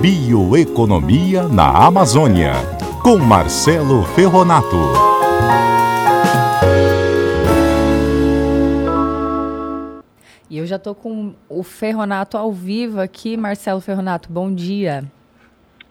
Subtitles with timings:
[0.00, 2.52] Bioeconomia na Amazônia,
[3.02, 4.78] com Marcelo Ferronato.
[10.48, 13.36] E eu já estou com o Ferronato ao vivo aqui.
[13.36, 15.04] Marcelo Ferronato, bom dia.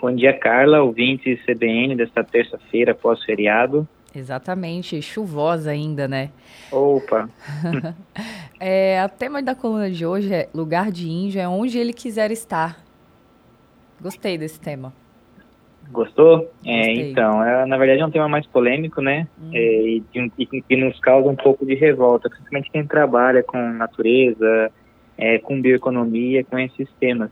[0.00, 3.88] Bom dia, Carla, ouvinte CBN desta terça-feira pós-feriado.
[4.14, 6.30] Exatamente, chuvosa ainda, né?
[6.70, 7.28] Opa!
[8.60, 12.30] é, a tema da coluna de hoje é lugar de índio, é onde ele quiser
[12.30, 12.85] estar.
[14.00, 14.92] Gostei desse tema.
[15.90, 16.50] Gostou?
[16.64, 19.28] É, então, é, na verdade é um tema mais polêmico, né?
[19.40, 19.50] Hum.
[19.52, 24.70] É, e, e, e, nos causa um pouco de revolta, principalmente quem trabalha com natureza,
[25.16, 27.30] é, com bioeconomia, com esses temas.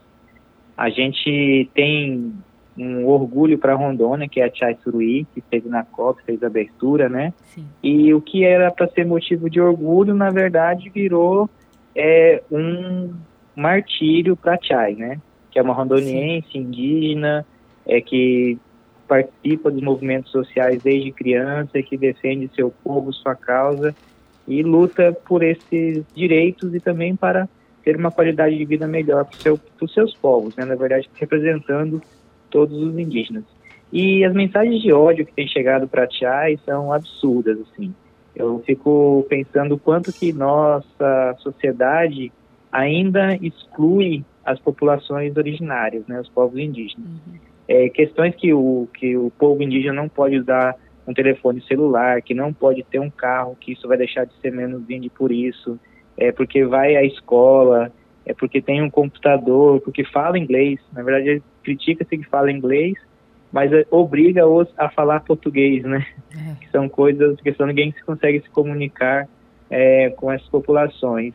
[0.77, 2.33] A gente tem
[2.77, 6.47] um orgulho para Rondônia, que é a Chai Suruí, que esteve na COP, fez a
[6.47, 7.33] abertura, né?
[7.45, 7.67] Sim.
[7.83, 11.49] E o que era para ser motivo de orgulho, na verdade, virou
[11.95, 13.15] é, um
[13.55, 15.21] martírio para Chai, né?
[15.55, 16.59] Que é uma rondoniense, Sim.
[16.59, 17.47] indígena,
[17.87, 18.59] é, que
[19.07, 23.95] participa dos movimentos sociais desde criança, que defende seu povo, sua causa
[24.49, 27.49] e luta por esses direitos e também para
[27.85, 30.65] ter uma qualidade de vida melhor para seu, os seus povos, né?
[30.65, 32.03] na verdade representando
[32.51, 33.45] todos os indígenas.
[33.93, 37.95] E as mensagens de ódio que têm chegado para Chai são absurdas, assim.
[38.35, 42.33] Eu fico pensando quanto que nossa sociedade
[42.73, 47.07] ainda exclui as populações originárias, né, os povos indígenas.
[47.07, 52.23] Uhum é, questões que o, que o povo indígena não pode usar um telefone celular,
[52.23, 55.31] que não pode ter um carro, que isso vai deixar de ser menos índio por
[55.31, 55.79] isso,
[56.17, 57.93] é porque vai à escola,
[58.25, 60.81] é porque tem um computador, porque fala inglês.
[60.93, 62.95] Na verdade, critica-se que fala inglês,
[63.53, 66.07] mas é, obriga-os a falar português, né?
[66.33, 66.55] É.
[66.65, 69.29] Que são coisas que só ninguém consegue se comunicar
[69.69, 71.35] é, com essas populações.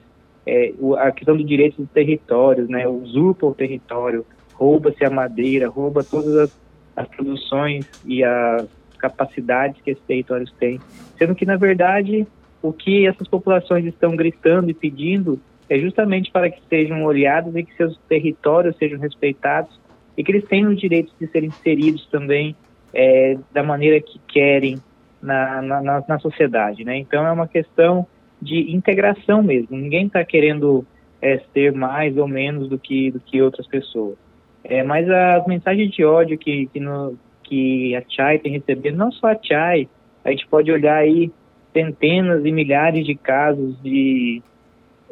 [0.49, 2.87] É, a questão do direito dos territórios, né?
[2.87, 6.59] Usurpa o território, rouba-se a madeira, rouba todas as,
[6.95, 10.79] as produções e as capacidades que esses territórios têm,
[11.17, 12.27] sendo que, na verdade,
[12.61, 17.63] o que essas populações estão gritando e pedindo é justamente para que sejam olhados e
[17.63, 19.79] que seus territórios sejam respeitados
[20.17, 22.55] e que eles tenham os direitos de serem inseridos também
[22.93, 24.81] é, da maneira que querem
[25.21, 26.97] na, na, na, sociedade, né?
[26.97, 28.07] Então é uma questão
[28.41, 29.77] de integração mesmo.
[29.77, 30.85] Ninguém está querendo
[31.21, 34.17] é, ser mais ou menos do que do que outras pessoas.
[34.63, 39.11] É, mas as mensagens de ódio que, que, no, que a Chai tem recebido, não
[39.11, 39.87] só a Chai,
[40.23, 41.31] a gente pode olhar aí
[41.73, 44.41] centenas e milhares de casos de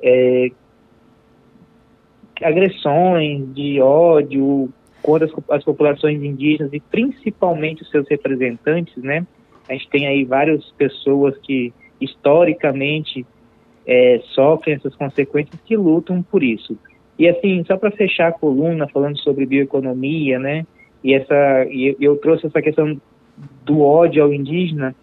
[0.01, 0.49] é,
[2.41, 4.69] agressões, de ódio
[5.01, 9.25] contra as, as, populações indígenas e principalmente os seus representantes, né?
[9.69, 13.25] A gente tem aí várias pessoas que historicamente
[13.85, 16.77] é, sofrem essas consequências que lutam por isso.
[17.17, 20.65] E assim, só para fechar a coluna falando sobre bioeconomia, né?
[21.03, 22.99] E essa e eu trouxe essa questão
[23.65, 24.95] do ódio ao indígena,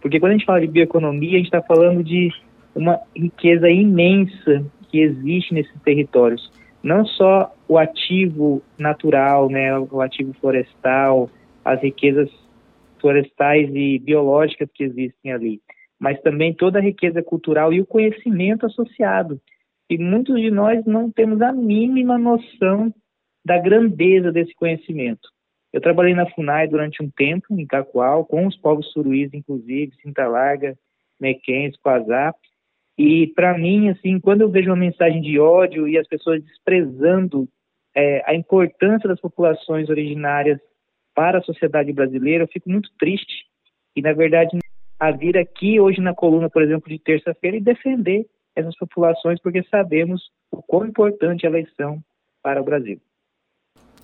[0.00, 2.30] porque quando a gente fala de bioeconomia, a gente está falando de
[2.74, 6.50] uma riqueza imensa que existe nesses territórios.
[6.82, 11.30] Não só o ativo natural, né, o ativo florestal,
[11.64, 12.28] as riquezas
[13.00, 15.60] florestais e biológicas que existem ali,
[16.02, 19.40] mas também toda a riqueza cultural e o conhecimento associado.
[19.88, 22.92] E muitos de nós não temos a mínima noção
[23.44, 25.28] da grandeza desse conhecimento.
[25.72, 30.26] Eu trabalhei na FUNAI durante um tempo, em Cacoal, com os povos suruís, inclusive, Cinta
[30.26, 30.76] Larga,
[31.20, 32.34] Mequens, Quasá,
[32.98, 37.48] e para mim, assim, quando eu vejo uma mensagem de ódio e as pessoas desprezando
[37.94, 40.58] é, a importância das populações originárias
[41.14, 43.44] para a sociedade brasileira, eu fico muito triste.
[43.94, 44.58] E, na verdade,
[45.02, 48.24] a vir aqui hoje na coluna, por exemplo, de terça-feira e defender
[48.54, 52.00] essas populações, porque sabemos o quão importante elas são
[52.40, 53.00] para o Brasil.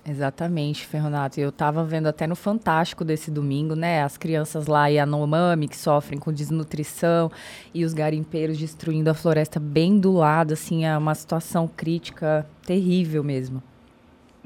[0.05, 1.39] Exatamente, Ferronato.
[1.39, 4.03] Eu estava vendo até no Fantástico desse domingo, né?
[4.03, 7.31] As crianças lá Yanomami que sofrem com desnutrição
[7.73, 13.23] e os garimpeiros destruindo a floresta bem do lado, assim, é uma situação crítica terrível
[13.23, 13.63] mesmo.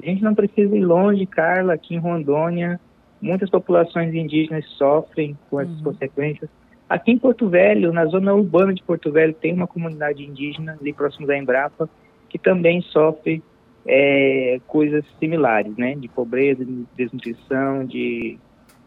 [0.00, 2.78] A gente não precisa ir longe, Carla, aqui em Rondônia,
[3.24, 5.84] muitas populações indígenas sofrem com essas uhum.
[5.84, 6.50] consequências.
[6.88, 10.92] Aqui em Porto Velho, na zona urbana de Porto Velho, tem uma comunidade indígena ali
[10.92, 11.88] próximo da Embrapa
[12.28, 13.42] que também sofre
[13.86, 15.94] é, coisas similares, né?
[15.94, 18.38] De pobreza, de desnutrição, de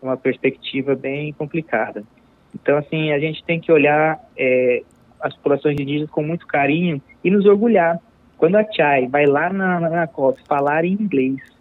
[0.01, 2.03] uma perspectiva bem complicada.
[2.53, 4.83] Então, assim, a gente tem que olhar é,
[5.19, 7.99] as populações indígenas com muito carinho e nos orgulhar.
[8.37, 11.56] Quando a Chai vai lá na, na COP falar em inglês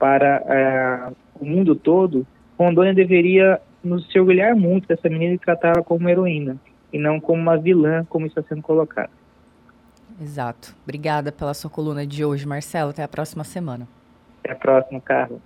[0.00, 2.26] para uh, o mundo todo,
[2.58, 6.56] Rondônia deveria nos se orgulhar muito dessa menina e tratá-la como heroína
[6.92, 9.10] e não como uma vilã, como está sendo colocado.
[10.20, 10.74] Exato.
[10.82, 12.90] Obrigada pela sua coluna de hoje, Marcelo.
[12.90, 13.86] Até a próxima semana.
[14.42, 15.40] Até a próxima, Carlos.